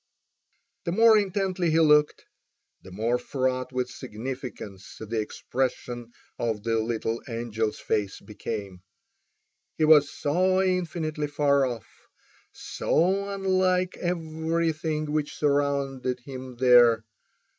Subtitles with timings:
[0.85, 2.25] The more intently he looked
[2.81, 8.81] the more fraught with significance the expression of the little angel's face became.
[9.77, 11.85] He was so infinitely far off,
[12.51, 17.05] so unlike everything which surrounded him there.